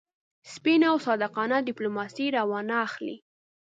سپینه 0.53 0.85
او 0.91 0.97
صادقانه 1.05 1.57
ډیپلوماسي 1.67 2.25
را 2.35 2.43
وانه 2.49 2.79
خلي. 2.93 3.17